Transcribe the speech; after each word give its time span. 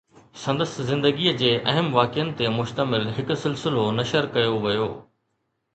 سندس 0.43 0.71
زندگيءَ 0.87 1.33
جي 1.41 1.51
اهم 1.73 1.93
واقعن 1.97 2.33
تي 2.41 2.49
مشتمل 2.57 3.07
هڪ 3.19 3.39
سلسلو 3.45 3.87
نشر 4.01 4.33
ڪيو 4.39 4.59
ويو 4.67 4.91